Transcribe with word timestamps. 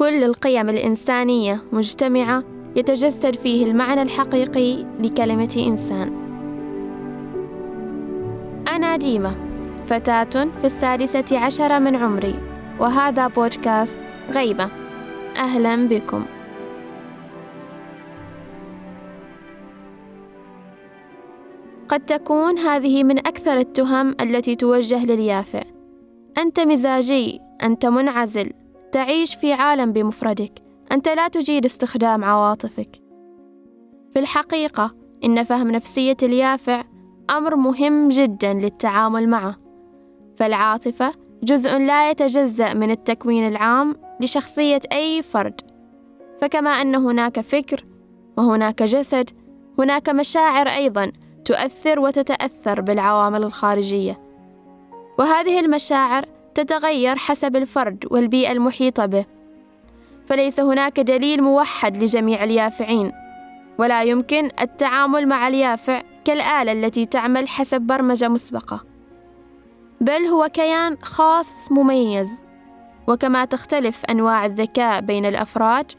كل 0.00 0.24
القيم 0.24 0.68
الإنسانية 0.68 1.62
مجتمعة 1.72 2.44
يتجسد 2.76 3.36
فيه 3.36 3.66
المعنى 3.66 4.02
الحقيقي 4.02 4.84
لكلمة 5.00 5.64
إنسان. 5.66 6.12
أنا 8.68 8.96
ديمة 8.96 9.34
فتاة 9.86 10.44
في 10.60 10.64
السادسة 10.64 11.38
عشر 11.38 11.80
من 11.80 11.96
عمري 11.96 12.34
وهذا 12.78 13.26
بودكاست 13.26 14.00
غيبة. 14.30 14.68
أهلا 15.36 15.88
بكم. 15.88 16.24
قد 21.88 22.00
تكون 22.00 22.58
هذه 22.58 23.04
من 23.04 23.18
أكثر 23.18 23.58
التهم 23.58 24.14
التي 24.20 24.56
توجه 24.56 25.04
لليافع. 25.04 25.62
أنت 26.38 26.60
مزاجي 26.60 27.40
أنت 27.62 27.86
منعزل. 27.86 28.52
تعيش 28.92 29.34
في 29.34 29.52
عالم 29.52 29.92
بمفردك. 29.92 30.52
أنت 30.92 31.08
لا 31.08 31.28
تجيد 31.28 31.64
استخدام 31.64 32.24
عواطفك. 32.24 32.96
في 34.12 34.18
الحقيقة 34.18 34.94
إن 35.24 35.44
فهم 35.44 35.70
نفسية 35.70 36.16
اليافع 36.22 36.84
أمر 37.30 37.56
مهم 37.56 38.08
جدا 38.08 38.52
للتعامل 38.52 39.28
معه. 39.28 39.56
فالعاطفة 40.36 41.12
جزء 41.42 41.78
لا 41.78 42.10
يتجزأ 42.10 42.74
من 42.74 42.90
التكوين 42.90 43.48
العام 43.48 43.96
لشخصية 44.20 44.80
أي 44.92 45.22
فرد. 45.22 45.60
فكما 46.40 46.70
أن 46.70 46.94
هناك 46.94 47.40
فكر 47.40 47.84
وهناك 48.38 48.82
جسد 48.82 49.30
هناك 49.78 50.08
مشاعر 50.08 50.68
أيضا 50.68 51.12
تؤثر 51.44 52.00
وتتأثر 52.00 52.80
بالعوامل 52.80 53.42
الخارجية. 53.42 54.20
وهذه 55.18 55.60
المشاعر 55.60 56.24
تتغير 56.54 57.16
حسب 57.16 57.56
الفرد 57.56 58.04
والبيئة 58.10 58.52
المحيطة 58.52 59.06
به. 59.06 59.24
فليس 60.26 60.60
هناك 60.60 61.00
دليل 61.00 61.42
موحد 61.42 61.96
لجميع 61.96 62.44
اليافعين 62.44 63.12
ولا 63.78 64.02
يمكن 64.02 64.50
التعامل 64.60 65.28
مع 65.28 65.48
اليافع 65.48 66.02
كالآلة 66.24 66.72
التي 66.72 67.06
تعمل 67.06 67.48
حسب 67.48 67.80
برمجة 67.80 68.28
مسبقة. 68.28 68.84
بل 70.00 70.26
هو 70.26 70.48
كيان 70.48 70.96
خاص 71.02 71.72
مميز 71.72 72.30
وكما 73.06 73.44
تختلف 73.44 74.04
أنواع 74.04 74.46
الذكاء 74.46 75.00
بين 75.00 75.26
الأفراد 75.26 75.92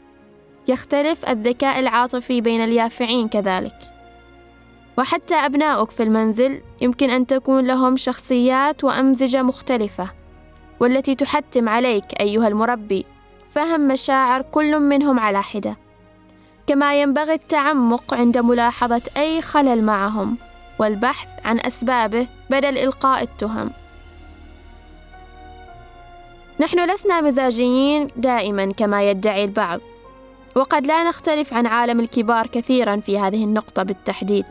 يختلف 0.68 1.28
الذكاء 1.28 1.80
العاطفي 1.80 2.40
بين 2.40 2.60
اليافعين 2.60 3.28
كذلك. 3.28 3.76
وحتى 4.98 5.34
أبناؤك 5.34 5.90
في 5.90 6.02
المنزل 6.02 6.60
يمكن 6.80 7.10
أن 7.10 7.26
تكون 7.26 7.66
لهم 7.66 7.96
شخصيات 7.96 8.84
وأمزجة 8.84 9.42
مختلفة. 9.42 10.21
والتي 10.82 11.14
تحتم 11.14 11.68
عليك 11.68 12.04
أيها 12.20 12.48
المربي 12.48 13.06
فهم 13.50 13.88
مشاعر 13.88 14.42
كل 14.42 14.80
منهم 14.80 15.20
على 15.20 15.42
حدة. 15.42 15.76
كما 16.66 17.00
ينبغي 17.00 17.34
التعمق 17.34 18.14
عند 18.14 18.38
ملاحظة 18.38 19.02
أي 19.16 19.42
خلل 19.42 19.84
معهم 19.84 20.36
والبحث 20.78 21.28
عن 21.44 21.60
أسبابه 21.60 22.26
بدل 22.50 22.78
إلقاء 22.78 23.22
التهم. 23.22 23.70
نحن 26.60 26.90
لسنا 26.90 27.20
مزاجيين 27.20 28.08
دائما 28.16 28.72
كما 28.72 29.10
يدعي 29.10 29.44
البعض 29.44 29.80
وقد 30.56 30.86
لا 30.86 31.08
نختلف 31.08 31.54
عن 31.54 31.66
عالم 31.66 32.00
الكبار 32.00 32.46
كثيرا 32.46 32.96
في 32.96 33.18
هذه 33.18 33.44
النقطة 33.44 33.82
بالتحديد. 33.82 34.46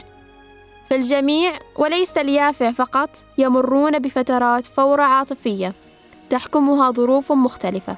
فالجميع 0.89 1.59
وليس 1.75 2.17
اليافع 2.17 2.71
فقط 2.71 3.09
يمرون 3.37 3.99
بفترات 3.99 4.65
فورة 4.65 5.03
عاطفية. 5.03 5.73
تحكمها 6.31 6.91
ظروف 6.91 7.31
مختلفة. 7.31 7.97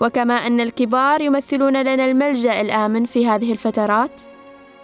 وكما 0.00 0.34
أن 0.34 0.60
الكبار 0.60 1.20
يمثلون 1.20 1.82
لنا 1.82 2.04
الملجأ 2.06 2.60
الآمن 2.60 3.04
في 3.04 3.26
هذه 3.26 3.52
الفترات 3.52 4.22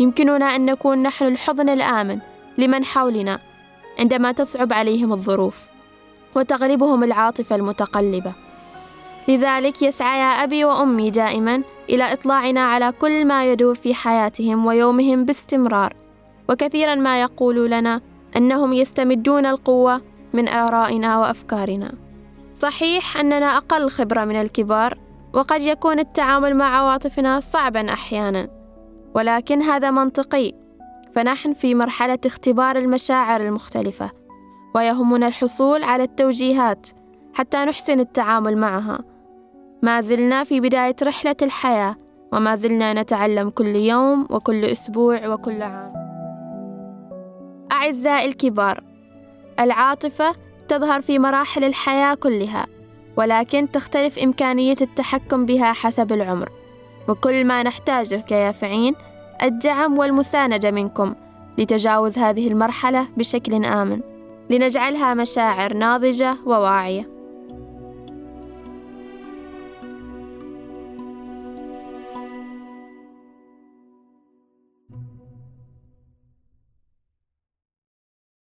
يمكننا 0.00 0.56
أن 0.56 0.66
نكون 0.66 1.02
نحن 1.02 1.24
الحضن 1.24 1.68
الآمن 1.68 2.18
لمن 2.58 2.84
حولنا 2.84 3.38
عندما 3.98 4.32
تصعب 4.32 4.72
عليهم 4.72 5.12
الظروف 5.12 5.66
وتغلبهم 6.34 7.04
العاطفة 7.04 7.56
المتقلبة. 7.56 8.32
لذلك 9.28 9.82
يسعى 9.82 10.20
يا 10.20 10.44
أبي 10.44 10.64
وأمي 10.64 11.10
دائما 11.10 11.62
إلى 11.90 12.12
إطلاعنا 12.12 12.60
على 12.60 12.92
كل 12.92 13.24
ما 13.24 13.52
يدور 13.52 13.74
في 13.74 13.94
حياتهم 13.94 14.66
ويومهم 14.66 15.24
باستمرار. 15.24 15.94
وكثيرا 16.48 16.94
ما 16.94 17.20
يقولوا 17.20 17.68
لنا 17.68 18.00
أنهم 18.36 18.72
يستمدون 18.72 19.46
القوة 19.46 20.00
من 20.32 20.48
آرائنا 20.48 21.18
وأفكارنا. 21.18 22.05
صحيح 22.58 23.16
أننا 23.16 23.56
أقل 23.56 23.90
خبرة 23.90 24.24
من 24.24 24.36
الكبار 24.36 24.98
وقد 25.34 25.60
يكون 25.60 25.98
التعامل 25.98 26.54
مع 26.56 26.78
عواطفنا 26.78 27.40
صعبا 27.40 27.92
أحيانا. 27.92 28.48
ولكن 29.14 29.62
هذا 29.62 29.90
منطقي 29.90 30.52
فنحن 31.14 31.52
في 31.52 31.74
مرحلة 31.74 32.18
اختبار 32.26 32.76
المشاعر 32.76 33.40
المختلفة 33.40 34.10
ويهمنا 34.74 35.28
الحصول 35.28 35.82
على 35.82 36.02
التوجيهات 36.02 36.86
حتى 37.34 37.64
نحسن 37.64 38.00
التعامل 38.00 38.56
معها. 38.56 38.98
ما 39.82 40.00
زلنا 40.00 40.44
في 40.44 40.60
بداية 40.60 40.96
رحلة 41.02 41.36
الحياة 41.42 41.96
وما 42.32 42.56
زلنا 42.56 42.92
نتعلم 43.02 43.50
كل 43.50 43.66
يوم 43.66 44.26
وكل 44.30 44.64
أسبوع 44.64 45.28
وكل 45.28 45.62
عام. 45.62 45.92
أعزائي 47.72 48.26
الكبار 48.26 48.84
العاطفة 49.60 50.45
تظهر 50.68 51.00
في 51.00 51.18
مراحل 51.18 51.64
الحياة 51.64 52.14
كلها 52.14 52.66
ولكن 53.16 53.70
تختلف 53.70 54.18
إمكانية 54.18 54.76
التحكم 54.80 55.46
بها 55.46 55.72
حسب 55.72 56.12
العمر. 56.12 56.48
وكل 57.08 57.44
ما 57.44 57.62
نحتاجه 57.62 58.16
كيافعين 58.16 58.94
الدعم 59.42 59.98
والمساندة 59.98 60.70
منكم 60.70 61.14
لتجاوز 61.58 62.18
هذه 62.18 62.48
المرحلة 62.48 63.08
بشكل 63.16 63.64
آمن. 63.64 64.00
لنجعلها 64.50 65.14
مشاعر 65.14 65.74
ناضجة 65.74 66.36
وواعية. 66.46 67.15